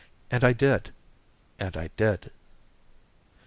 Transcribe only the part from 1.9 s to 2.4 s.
did."